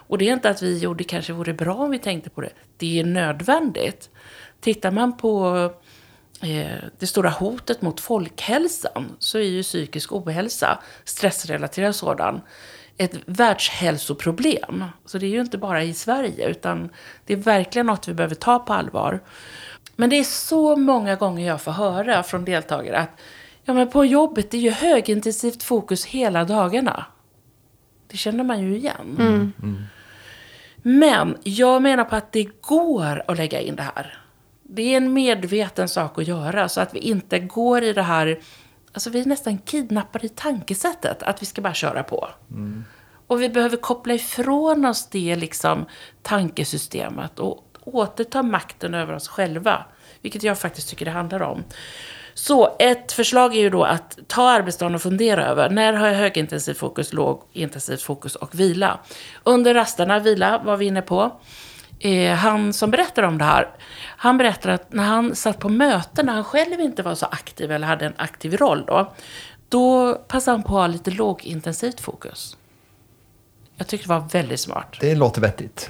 [0.09, 2.53] Och det är inte att vi gjorde kanske vore bra om vi tänkte på det.
[2.77, 4.09] Det är nödvändigt.
[4.61, 5.55] Tittar man på
[6.41, 12.41] eh, det stora hotet mot folkhälsan så är ju psykisk ohälsa, stressrelaterad sådan,
[12.97, 14.83] ett världshälsoproblem.
[15.05, 16.89] Så det är ju inte bara i Sverige, utan
[17.25, 19.19] det är verkligen något vi behöver ta på allvar.
[19.95, 23.19] Men det är så många gånger jag får höra från deltagare att
[23.63, 27.05] ja, men på jobbet det är ju högintensivt fokus hela dagarna.
[28.07, 29.53] Det känner man ju igen.
[30.77, 34.17] Men jag menar på att det går att lägga in det här.
[34.63, 38.39] Det är en medveten sak att göra så att vi inte går i det här,
[38.93, 42.29] alltså vi är nästan kidnappade i tankesättet att vi ska bara köra på.
[43.27, 45.85] Och vi behöver koppla ifrån oss det liksom
[46.21, 49.85] tankesystemet och återta makten över oss själva.
[50.21, 51.63] Vilket jag faktiskt tycker det handlar om.
[52.33, 56.15] Så ett förslag är ju då att ta arbetsdagen och fundera över när har jag
[56.15, 58.99] högintensivt fokus, lågintensivt fokus och vila.
[59.43, 61.41] Under rasterna, vila var vi inne på.
[61.99, 66.25] Eh, han som berättar om det här, han berättar att när han satt på möten,
[66.25, 69.13] när han själv inte var så aktiv eller hade en aktiv roll då,
[69.69, 72.57] då passade han på att ha lite lågintensivt fokus.
[73.77, 74.97] Jag tycker det var väldigt smart.
[74.99, 75.89] Det låter vettigt.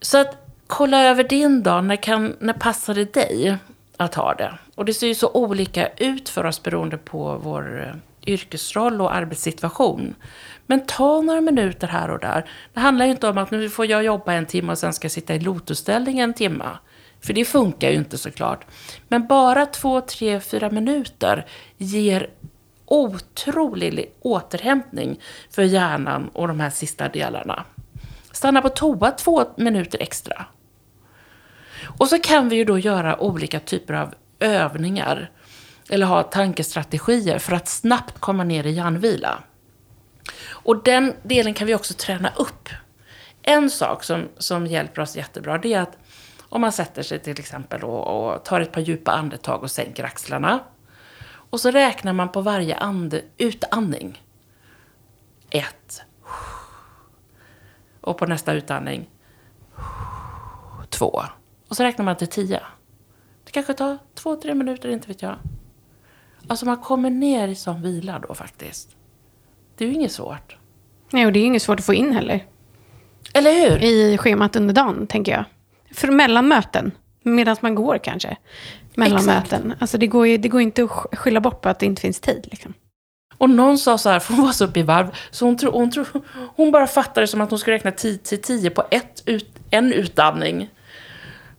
[0.00, 1.84] Så att kolla över din dag.
[1.84, 3.56] När, kan, när passar det dig
[3.96, 4.58] att ha det?
[4.74, 9.14] Och det ser ju så olika ut för oss beroende på vår eh, yrkesroll och
[9.14, 10.14] arbetssituation.
[10.66, 12.50] Men ta några minuter här och där.
[12.72, 15.04] Det handlar ju inte om att nu får jag jobba en timme och sen ska
[15.04, 16.64] jag sitta i lotusställning en timme.
[17.20, 18.66] För det funkar ju inte såklart.
[19.08, 22.30] Men bara två, tre, fyra minuter ger
[22.86, 27.64] otrolig återhämtning för hjärnan och de här sista delarna.
[28.32, 30.46] Stanna på toa två minuter extra.
[31.98, 35.30] Och så kan vi ju då göra olika typer av övningar
[35.88, 39.38] eller ha tankestrategier för att snabbt komma ner i hjärnvila.
[40.66, 42.68] Och den delen kan vi också träna upp.
[43.42, 45.98] En sak som, som hjälper oss jättebra det är att
[46.48, 50.04] om man sätter sig till exempel och, och tar ett par djupa andetag och sänker
[50.04, 50.60] axlarna.
[51.26, 54.22] Och så räknar man på varje and, utandning.
[55.50, 56.02] Ett.
[58.00, 59.10] Och på nästa utandning.
[60.88, 61.22] Två.
[61.68, 62.60] Och så räknar man till tio.
[63.44, 65.36] Det kanske tar två, tre minuter, inte vet jag.
[66.48, 68.96] Alltså man kommer ner i sån vila då faktiskt.
[69.76, 70.56] Det är ju inget svårt.
[71.10, 72.44] Nej, och det är ju inget svårt att få in heller.
[73.34, 73.84] Eller hur?
[73.84, 75.44] I schemat under dagen, tänker jag.
[75.94, 76.92] För mellan möten.
[77.22, 78.36] Medan man går kanske.
[78.94, 79.50] Mellan Exakt.
[79.50, 79.74] möten.
[79.78, 82.02] Alltså det går ju det går inte att sk- skylla bort på att det inte
[82.02, 82.48] finns tid.
[82.50, 82.74] Liksom.
[83.38, 85.70] Och någon sa så här, för hon var så uppe i varv, så hon, tro,
[85.70, 86.04] hon, tro,
[86.56, 89.92] hon bara fattade som att hon skulle räkna 10 till 10 på ett ut, en
[89.92, 90.68] utandning.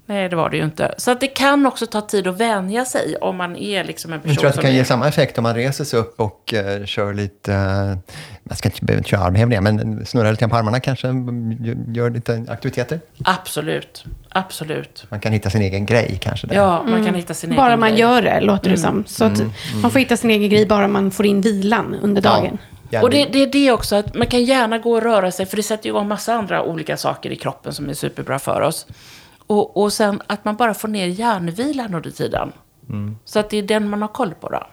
[0.10, 0.96] Nej, det var det ju inte.
[0.98, 4.20] Så att det kan också ta tid att vänja sig om man är liksom en
[4.20, 4.76] person Jag tror att det kan är...
[4.76, 8.70] ge samma effekt om man reser sig upp och uh, kör lite, uh, man ska
[8.70, 11.08] inte behöva köra armhävningar, men snurrar lite på armarna kanske,
[11.88, 13.00] gör lite aktiviteter.
[13.24, 15.06] Absolut, absolut.
[15.10, 16.48] Man kan hitta sin egen grej kanske.
[16.48, 16.56] Där.
[16.56, 18.00] Ja, man kan hitta sin egen Bara man grej.
[18.00, 19.04] gör det, låter det som.
[19.08, 19.41] Så att
[19.82, 22.58] man får hitta sin egen grej bara man får in vilan under dagen.
[22.89, 25.46] Ja, Och det, det är det också, att man kan gärna gå och röra sig,
[25.46, 28.86] för det sätter igång massa andra olika saker i kroppen som är superbra för oss.
[29.47, 32.51] Och, och sen att man bara får ner hjärnvilan under tiden.
[33.25, 34.67] Så att det är den man har koll på då.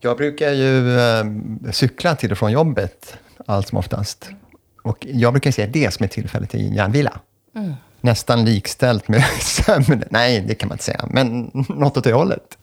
[0.00, 1.24] Jag brukar ju eh,
[1.72, 4.30] cykla till och från jobbet allt som oftast.
[4.82, 7.20] Och jag brukar säga det som är tillfälle till hjärnvila.
[8.00, 10.04] Nästan likställt med sömn.
[10.10, 12.58] Nej, det kan man inte säga, men något åt det hållet.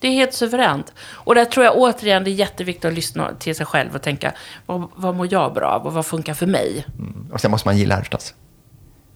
[0.00, 0.92] Det är helt suveränt.
[0.98, 4.32] Och där tror jag återigen det är jätteviktigt att lyssna till sig själv och tänka,
[4.66, 6.86] vad, vad mår jag bra av och vad funkar för mig?
[7.32, 8.34] Och sen måste man gilla det förstås.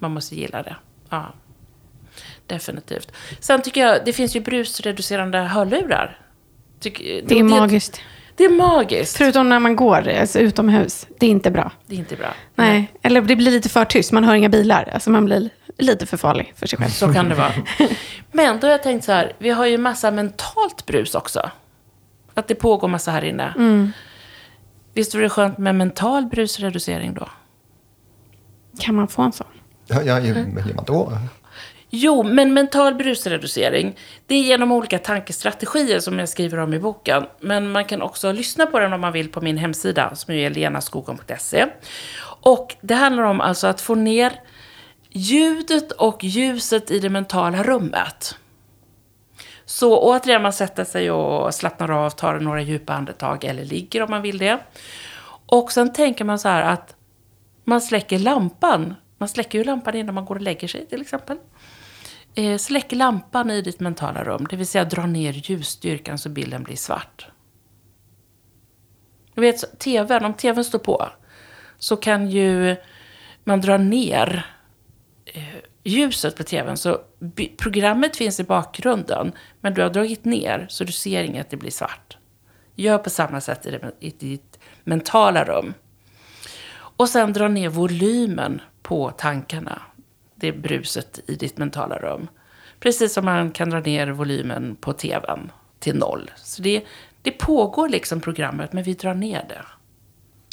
[0.01, 0.77] Man måste gilla det.
[1.11, 1.33] Ja.
[2.47, 3.13] Definitivt.
[3.41, 6.19] Sen tycker jag, det finns ju brusreducerande hörlurar.
[6.81, 8.01] Tyck- Det är magiskt.
[8.37, 9.17] Det är magiskt.
[9.17, 11.07] Förutom när man går alltså, utomhus.
[11.19, 11.73] Det är inte bra.
[11.87, 12.35] Det är inte bra.
[12.55, 14.13] Nej, eller det blir lite för tyst.
[14.13, 14.91] Man hör inga bilar.
[14.95, 16.91] Alltså man blir lite för farlig för sig själv.
[16.91, 17.53] Så kan det vara.
[18.33, 21.51] Men då har jag tänkt så här, vi har ju massa mentalt brus också.
[22.35, 23.55] Att det pågår massa här inne.
[24.95, 27.29] Visst vore det skönt med mental brusreducering då?
[28.81, 29.47] Kan man få en sån?
[29.91, 31.13] Ja, ja, ju- gör man då?
[31.93, 37.27] Jo, men mental brusreducering, det är genom olika tankestrategier som jag skriver om i boken.
[37.41, 40.51] Men man kan också lyssna på den om man vill på min hemsida, som är
[40.51, 41.67] lenaskogon.se.
[42.43, 44.33] Och det handlar om alltså att få ner
[45.11, 48.37] ljudet och ljuset i det mentala rummet.
[49.65, 54.11] Så återigen, man sätter sig och slappnar av, tar några djupa andetag, eller ligger om
[54.11, 54.59] man vill det.
[55.47, 56.95] Och sen tänker man så här att
[57.65, 58.95] man släcker lampan.
[59.21, 61.39] Man släcker ju lampan innan man går och lägger sig till exempel.
[62.35, 66.63] Eh, släck lampan i ditt mentala rum, det vill säga dra ner ljusstyrkan så bilden
[66.63, 67.27] blir svart.
[69.35, 71.09] Du vet, tvn, om tvn står på
[71.79, 72.77] så kan ju
[73.45, 74.47] man dra ner
[75.25, 75.43] eh,
[75.85, 76.77] ljuset på tvn.
[76.77, 77.01] Så
[77.59, 81.71] programmet finns i bakgrunden, men du har dragit ner så du ser inget, det blir
[81.71, 82.17] svart.
[82.75, 85.75] Gör på samma sätt i, det, i ditt mentala rum.
[87.01, 89.83] Och sen dra ner volymen på tankarna.
[90.35, 92.29] Det är bruset i ditt mentala rum.
[92.81, 96.31] Precis som man kan dra ner volymen på tvn till noll.
[96.37, 96.85] Så det,
[97.23, 99.63] det pågår liksom programmet, men vi drar ner det.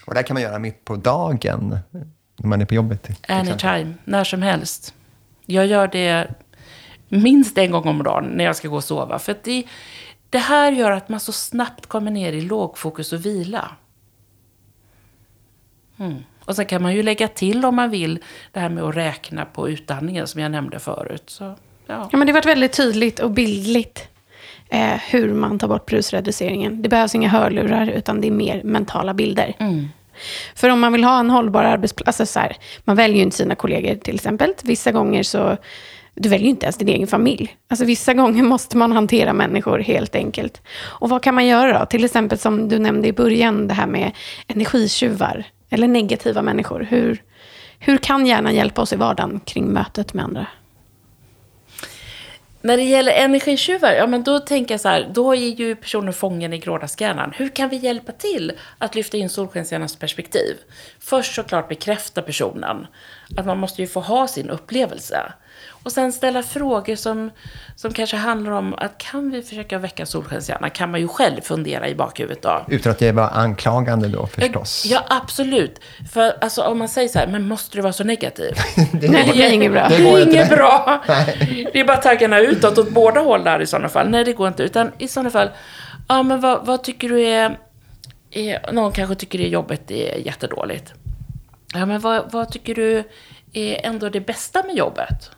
[0.05, 1.79] Och det här kan man göra mitt på dagen,
[2.37, 3.29] när man är på jobbet.
[3.29, 4.93] Anytime, när som helst.
[5.45, 6.33] Jag gör det
[7.09, 9.19] minst en gång om dagen när jag ska gå och sova.
[9.19, 9.63] För att det,
[10.29, 13.71] det här gör att man så snabbt kommer ner i lågfokus och vila.
[15.97, 16.23] Mm.
[16.47, 18.19] Och sen kan man ju lägga till om man vill
[18.51, 21.23] det här med att räkna på utandningen som jag nämnde förut.
[21.25, 21.43] Så,
[21.87, 22.09] ja.
[22.11, 24.07] Ja, men det har varit väldigt tydligt och bildligt
[24.69, 26.81] eh, hur man tar bort brusreduceringen.
[26.81, 29.55] Det behövs inga hörlurar, utan det är mer mentala bilder.
[30.55, 33.37] För om man vill ha en hållbar arbetsplats, alltså så här, man väljer ju inte
[33.37, 34.53] sina kollegor till exempel.
[34.63, 35.57] Vissa gånger så,
[36.13, 37.57] du väljer ju inte ens din egen familj.
[37.67, 40.61] Alltså vissa gånger måste man hantera människor helt enkelt.
[40.79, 41.85] Och vad kan man göra då?
[41.85, 44.11] Till exempel som du nämnde i början, det här med
[44.47, 45.45] energitjuvar.
[45.69, 46.87] Eller negativa människor.
[46.89, 47.23] Hur,
[47.79, 50.47] hur kan hjärnan hjälpa oss i vardagen kring mötet med andra?
[52.61, 56.13] När det gäller energitjuvar, ja men då tänker jag så här, då är ju personen
[56.13, 57.33] fången i grådaskhjärnan.
[57.35, 60.57] Hur kan vi hjälpa till att lyfta in solskenshjärnans perspektiv?
[60.99, 62.87] Först såklart bekräfta personen,
[63.37, 65.33] att man måste ju få ha sin upplevelse.
[65.87, 67.31] Och sen ställa frågor som,
[67.75, 70.69] som kanske handlar om att kan vi försöka väcka solskenshjärnan?
[70.69, 72.65] Kan man ju själv fundera i bakhuvudet då.
[72.67, 74.85] Utan att det var anklagande då förstås.
[74.85, 75.79] Ja, absolut.
[76.13, 78.53] För alltså, om man säger så här, men måste du vara så negativ?
[78.93, 79.87] det Nej, det blir inget bra.
[79.89, 80.35] Det Det går är inte.
[80.35, 81.03] inget bra.
[81.73, 84.09] Det är bara taggarna utåt åt båda håll där i sådana fall.
[84.09, 84.63] Nej, det går inte.
[84.63, 85.49] Utan i sådana fall,
[86.07, 87.57] ja men vad, vad tycker du är,
[88.31, 88.71] är...
[88.71, 90.93] Någon kanske tycker det jobbet är jättedåligt.
[91.73, 93.03] Ja, men vad, vad tycker du
[93.53, 95.31] är ändå det bästa med jobbet?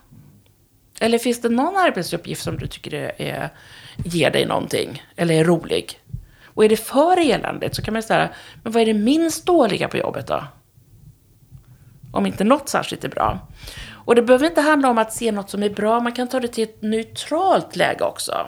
[1.02, 3.50] Eller finns det någon arbetsuppgift som du tycker är, är,
[4.04, 5.02] ger dig någonting?
[5.16, 6.00] Eller är rolig?
[6.44, 8.28] Och är det för eländigt så kan man säga,
[8.62, 10.44] men vad är det minst dåliga på jobbet då?
[12.12, 13.48] Om inte något särskilt är bra.
[14.04, 16.40] Och det behöver inte handla om att se något som är bra, man kan ta
[16.40, 18.46] det till ett neutralt läge också.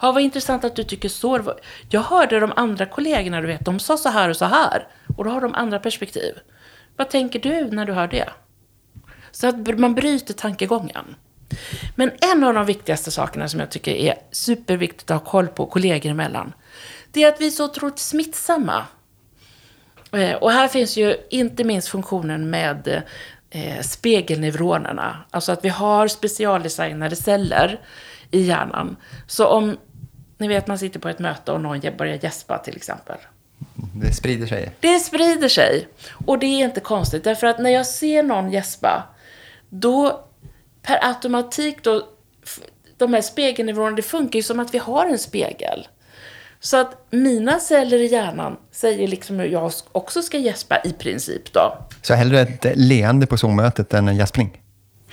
[0.00, 1.54] Ja, vad intressant att du tycker så.
[1.90, 4.88] Jag hörde de andra kollegorna, du vet, de sa så här och så här.
[5.16, 6.34] Och då har de andra perspektiv.
[6.96, 8.28] Vad tänker du när du hör det?
[9.30, 11.16] Så att man bryter tankegången.
[11.94, 15.66] Men en av de viktigaste sakerna som jag tycker är superviktigt att ha koll på
[15.66, 16.52] kollegor emellan,
[17.12, 18.84] det är att vi är så otroligt smittsamma.
[20.12, 23.02] Eh, Och här finns ju inte minst funktionen med
[23.50, 25.24] eh, spegelneuronerna.
[25.30, 27.80] Alltså att vi har specialdesignade celler
[28.30, 28.96] i hjärnan.
[29.26, 29.76] Så om,
[30.38, 33.16] ni vet man sitter på ett möte och någon börjar gäspa till exempel.
[33.74, 34.72] Det sprider sig.
[34.80, 35.88] Det sprider sig.
[36.26, 39.08] Och det är inte konstigt, därför att när jag ser någon gäspa,
[39.68, 40.24] då
[40.86, 42.02] per automatik då,
[42.96, 45.88] de här spegelneuronerna, det funkar ju som att vi har en spegel.
[46.60, 51.52] Så att mina celler i hjärnan säger liksom hur jag också ska gäspa i princip
[51.52, 51.78] då.
[52.02, 54.60] Så hellre ett leende på Zoom-mötet än en gäspning.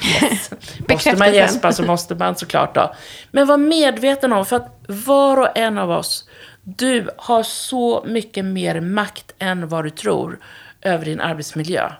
[0.90, 2.94] Måste man gäspa så måste man såklart då.
[3.32, 6.30] Men var medveten om, för att var och en av oss,
[6.64, 10.40] du har så mycket mer makt än vad du tror
[10.82, 11.92] över din arbetsmiljö.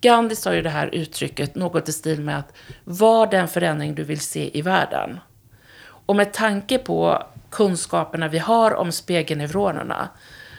[0.00, 2.52] Gandhi sa ju det här uttrycket, något i stil med att
[2.84, 5.20] var den förändring du vill se i världen.
[6.06, 10.08] Och med tanke på kunskaperna vi har om spegelneuronerna,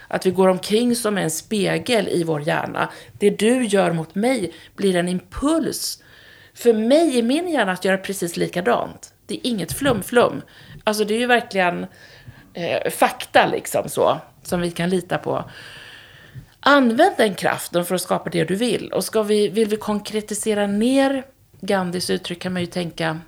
[0.07, 2.89] att vi går omkring som en spegel i vår hjärna.
[3.19, 6.03] Det du gör mot mig blir en impuls
[6.53, 9.13] för mig i min hjärna att göra precis likadant.
[9.25, 10.41] Det är inget flum-flum.
[10.83, 11.85] Alltså det är ju verkligen
[12.53, 15.43] eh, fakta liksom så, som vi kan lita på.
[16.63, 18.93] Använd den kraften för att skapa det du vill.
[18.93, 21.25] Och ska vi, vill vi konkretisera ner
[21.61, 23.19] Gandhis uttryck kan man ju tänka,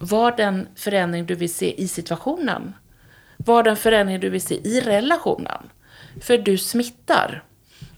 [0.00, 2.74] var den förändring du vill se i situationen?
[3.36, 5.70] Var den förändring du vill se i relationen?
[6.20, 7.44] För du smittar.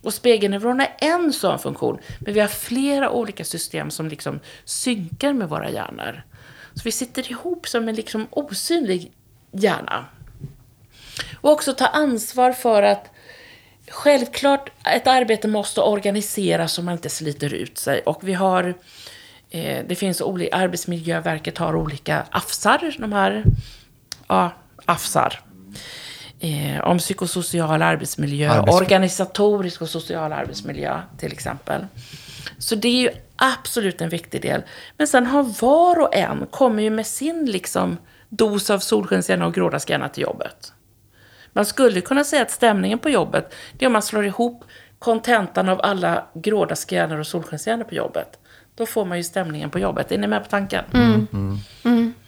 [0.01, 5.33] Och spegelneuronerna är en sån funktion, men vi har flera olika system som liksom synkar
[5.33, 6.23] med våra hjärnor.
[6.73, 9.11] Så vi sitter ihop som en liksom osynlig
[9.51, 10.05] hjärna.
[11.41, 13.11] Och också ta ansvar för att
[13.89, 18.01] Självklart, ett arbete måste organiseras så man inte sliter ut sig.
[18.01, 18.73] Och vi har,
[19.49, 23.43] eh, det finns olika, Arbetsmiljöverket har olika AFSar, de här,
[24.27, 24.51] ja,
[24.85, 25.39] AFSar.
[26.39, 31.87] Eh, om psykosocial arbetsmiljö, Arbets- organisatorisk och social arbetsmiljö till exempel.
[32.57, 34.61] Så det är ju absolut en viktig del.
[34.97, 37.97] Men sen har var och en kommer ju med sin liksom
[38.29, 40.73] dos av solskenshjärna och grådaskhjärna till jobbet.
[41.57, 44.63] Man skulle kunna säga att stämningen på jobbet, det är om man slår ihop
[44.99, 48.39] kontentan av alla grådaskhjärnor och solskenshjärnor på jobbet.
[48.75, 50.11] Då får man ju stämningen på jobbet.
[50.11, 50.83] Är ni med på tanken?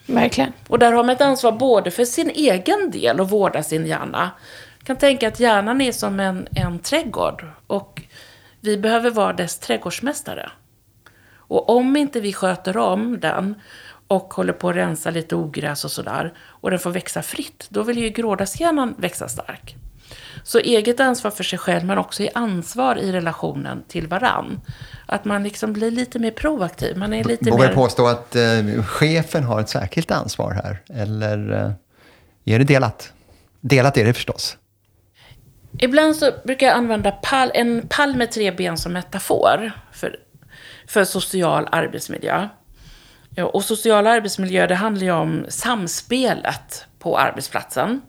[0.06, 0.52] Verkligen.
[0.68, 4.30] Och där har man ett ansvar både för sin egen del och vårda sin hjärna.
[4.78, 8.02] Jag kan tänka att hjärnan är som en, en trädgård och
[8.60, 10.50] vi behöver vara dess trädgårdsmästare.
[11.32, 13.54] Och om inte vi sköter om den
[14.10, 17.82] och håller på att rensa lite ogräs och sådär och den får växa fritt, då
[17.82, 19.76] vill ju grådaskhjärnan växa stark.
[20.42, 24.60] Så eget ansvar för sig själv men också i ansvar i relationen till varann.
[25.06, 26.96] Att man liksom blir lite mer proaktiv.
[26.96, 27.74] Man är lite Vågar mer...
[27.74, 30.82] påstå att eh, chefen har ett särskilt ansvar här?
[31.02, 31.72] Eller eh,
[32.54, 33.12] är det delat?
[33.60, 34.56] Delat är det förstås.
[35.78, 40.16] Ibland så brukar jag använda pall, en pall med tre ben som metafor för,
[40.86, 42.48] för social arbetsmiljö.
[43.34, 48.02] Ja, Och social arbetsmiljö, det handlar ju om samspelet på arbetsplatsen.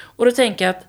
[0.00, 0.86] Och då tänker jag att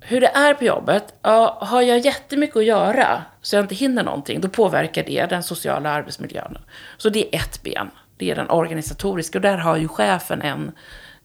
[0.00, 4.04] hur det är på jobbet, ja, har jag jättemycket att göra så jag inte hinner
[4.04, 6.58] någonting, då påverkar det den sociala arbetsmiljön.
[6.96, 10.72] Så det är ett ben, det är den organisatoriska och där har ju chefen en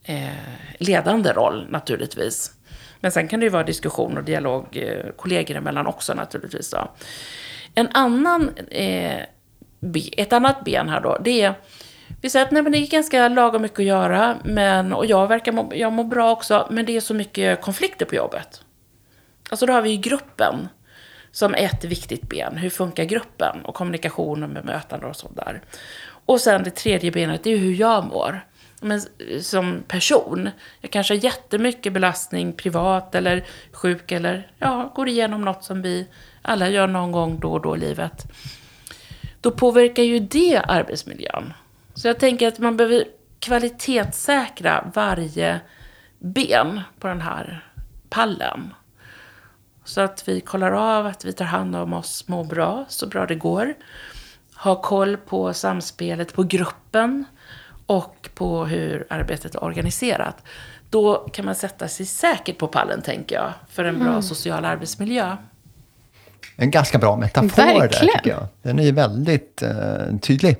[0.03, 0.29] eh,
[0.77, 2.51] ledande roll naturligtvis.
[2.99, 6.69] Men sen kan det ju vara diskussion och dialog eh, kollegor emellan också naturligtvis.
[6.69, 6.91] Då.
[7.75, 9.21] En annan, eh,
[10.17, 11.53] ett annat ben här då, det är
[12.21, 15.27] vi säger att nej, men det är ganska lagom mycket att göra, men, och jag
[15.27, 18.61] verkar må, jag mår bra också, men det är så mycket konflikter på jobbet.
[19.49, 20.67] Alltså då har vi ju gruppen
[21.31, 22.57] som ett viktigt ben.
[22.57, 23.61] Hur funkar gruppen?
[23.63, 25.61] Och kommunikation och bemötande och sånt där.
[26.25, 28.45] Och sen det tredje benet, det är hur jag mår.
[28.81, 29.01] Men
[29.41, 30.49] som person.
[30.81, 36.07] Jag kanske har jättemycket belastning privat eller sjuk eller ja, går igenom något som vi
[36.41, 38.25] alla gör någon gång då och då i livet.
[39.41, 41.53] Då påverkar ju det arbetsmiljön.
[41.93, 43.03] Så jag tänker att man behöver
[43.39, 45.59] kvalitetssäkra varje
[46.19, 47.65] ben på den här
[48.09, 48.73] pallen.
[49.83, 53.25] Så att vi kollar av att vi tar hand om oss, mår bra, så bra
[53.25, 53.73] det går.
[54.55, 57.25] Ha koll på samspelet på gruppen
[57.85, 60.43] och på hur arbetet är organiserat.
[60.89, 65.37] Då kan man sätta sig säkert på pallen, tänker jag, för en bra social arbetsmiljö.
[66.55, 68.15] En ganska bra metafor där, Verkligen.
[68.15, 68.47] tycker jag.
[68.61, 70.57] Den är ju väldigt eh, tydlig.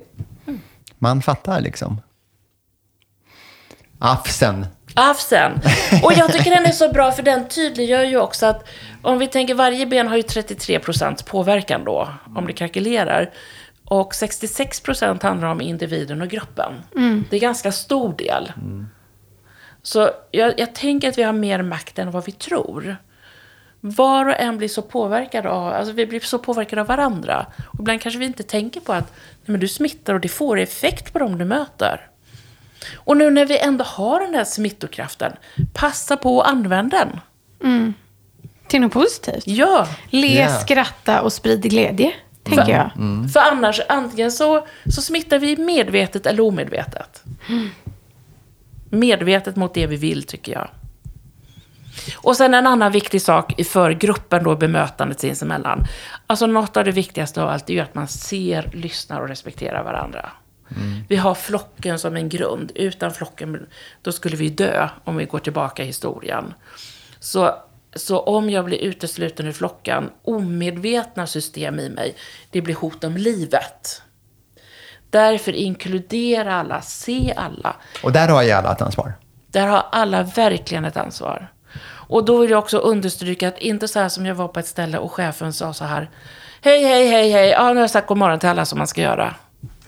[0.98, 2.00] Man fattar liksom.
[3.98, 4.66] Afsen.
[4.94, 5.52] Afsen.
[6.02, 8.68] Och jag tycker den är så bra för den tydliggör ju också att
[9.02, 13.30] om vi tänker varje ben har ju 33% påverkan då, om det kalkylerar.
[13.84, 16.72] Och 66% handlar om individen och gruppen.
[17.30, 18.52] Det är ganska stor del.
[19.82, 22.96] Så jag, jag tänker att vi har mer makt än vad vi tror.
[23.80, 27.46] Var och en blir så påverkad av, alltså vi blir så påverkade av varandra.
[27.66, 30.58] Och ibland kanske vi inte tänker på att nej, men du smittar och det får
[30.58, 32.00] effekt på dem du möter.
[32.94, 35.32] Och nu när vi ändå har den här smittokraften,
[35.72, 37.94] passa på att använda den.
[38.68, 39.42] Till något positivt.
[39.46, 40.48] Ja, Le, Ja.
[40.58, 42.12] skratta och sprid glädje,
[42.42, 42.90] tänker jag.
[43.32, 47.22] för annars antingen så, så smittar vi medvetet eller omedvetet.
[48.90, 50.68] Medvetet mot det vi vill, tycker jag.
[52.16, 55.86] Och sen en annan viktig sak för gruppen då, bemötandet sinsemellan.
[56.26, 59.84] Alltså något av det viktigaste av allt är ju att man ser, lyssnar och respekterar
[59.84, 60.30] varandra.
[61.08, 62.72] Vi har flocken som en grund.
[62.74, 63.66] Utan flocken,
[64.02, 66.54] då skulle vi dö om vi går tillbaka i historien.
[67.20, 67.54] Så,
[67.94, 72.16] så om jag blir utesluten ur flocken, omedvetna system i mig,
[72.50, 74.02] det blir hot om livet.
[75.10, 77.76] Därför inkludera alla, se alla.
[78.02, 79.12] Och där har ju alla ett ansvar.
[79.46, 81.48] Där har alla verkligen ett ansvar.
[82.08, 84.66] Och då vill jag också understryka att inte så här som jag var på ett
[84.66, 86.10] ställe och chefen sa så här.
[86.60, 87.48] Hej, hej, hej, hej.
[87.48, 89.34] Ja, nu har jag sagt god morgon till alla som man ska göra.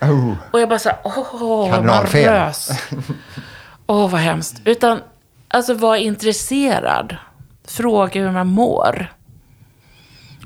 [0.00, 0.32] Oh.
[0.52, 2.70] Och jag bara så här, åh, vad nervös.
[3.86, 4.62] Åh, vad hemskt.
[4.64, 5.00] Utan,
[5.48, 7.16] alltså var intresserad.
[7.64, 9.12] Fråga hur man mår.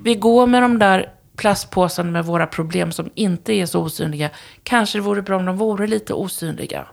[0.03, 4.31] Vi går med de där plastpåsarna med våra problem som inte är så osynliga.
[4.63, 6.87] Kanske det vore bra om de vore lite osynliga.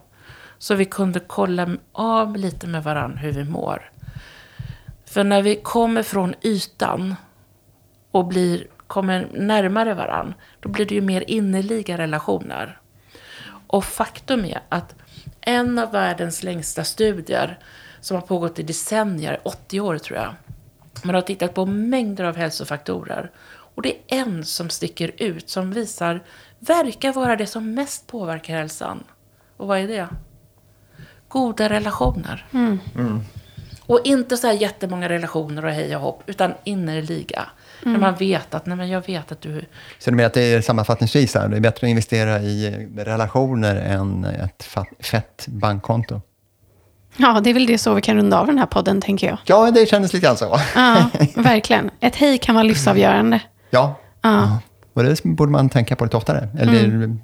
[0.57, 3.90] Så vi kunde kolla av lite med varandra hur vi mår.
[5.11, 7.15] För när vi kommer från ytan
[8.11, 12.79] och blir, kommer närmare varandra, då blir det ju mer innerliga relationer.
[13.67, 14.95] Och faktum är att
[15.41, 17.59] en av världens längsta studier,
[18.01, 20.33] som har pågått i decennier, 80 år tror jag,
[21.03, 23.31] man har tittat på mängder av hälsofaktorer.
[23.75, 26.23] Och det är en som sticker ut, som visar,
[26.59, 29.03] verkar vara det som mest påverkar hälsan.
[29.57, 30.07] Och vad är det?
[31.27, 32.45] Goda relationer.
[33.91, 37.43] Och inte så här jättemånga relationer och hej och hopp, utan innerliga.
[37.83, 39.65] När man vet att, nej men jag vet att du...
[39.99, 43.75] Så du menar att det är sammanfattningsvis här, det är bättre att investera i relationer
[43.75, 44.63] än ett
[44.99, 46.21] fett bankkonto?
[47.17, 49.37] Ja, det är väl det så vi kan runda av den här podden, tänker jag.
[49.45, 50.59] Ja, det kändes lite grann så.
[50.75, 51.91] Ja, verkligen.
[51.99, 53.39] Ett hej kan vara livsavgörande.
[53.69, 53.95] Ja.
[54.21, 54.59] Ja.
[54.93, 56.49] Och det borde man tänka på lite oftare.
[56.59, 57.19] Eller, mm.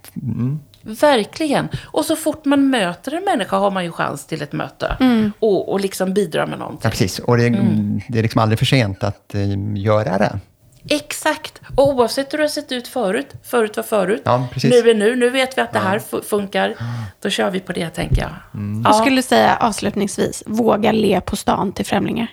[0.88, 1.68] Verkligen.
[1.86, 4.98] Och så fort man möter en människa har man ju chans till ett möte.
[5.40, 6.80] Och, och liksom bidra med någonting.
[6.84, 7.20] Ja, precis.
[7.20, 7.50] Och det,
[8.10, 9.42] det är liksom aldrig för sent att eh,
[9.76, 10.40] göra det.
[10.90, 11.62] Exakt.
[11.76, 15.16] Och oavsett hur det har sett ut förut, förut var förut, Ja, nu är nu,
[15.16, 16.76] nu vet vi att det här fu- funkar,
[17.22, 18.32] då kör vi på det tänker jag.
[18.86, 22.28] Jag skulle säga avslutningsvis, våga le på stan till främlingar.